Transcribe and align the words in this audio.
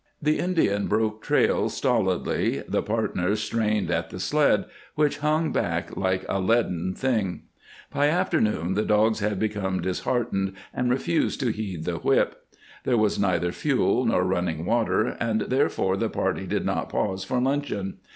The 0.19 0.39
Indian 0.39 0.87
broke 0.87 1.21
trail 1.21 1.69
stolidly; 1.69 2.63
the 2.67 2.81
partners 2.81 3.39
strained 3.39 3.91
at 3.91 4.09
the 4.09 4.19
sled, 4.19 4.65
which 4.95 5.19
hung 5.19 5.51
back 5.51 5.95
like 5.95 6.25
a 6.27 6.39
leaden 6.39 6.95
thing. 6.95 7.43
By 7.93 8.07
afternoon 8.07 8.73
the 8.73 8.81
dogs 8.81 9.19
had 9.19 9.37
become 9.37 9.79
disheartened 9.79 10.53
and 10.73 10.89
refused 10.89 11.39
to 11.41 11.51
heed 11.51 11.85
the 11.85 11.97
whip. 11.99 12.47
There 12.83 12.97
was 12.97 13.19
neither 13.19 13.51
fuel 13.51 14.05
nor 14.07 14.23
running 14.23 14.65
water, 14.65 15.03
and 15.19 15.41
therefore 15.41 15.95
the 15.97 16.09
party 16.09 16.47
did 16.47 16.65
not 16.65 16.89
pause 16.89 17.23
for 17.23 17.39
luncheon. 17.39 17.97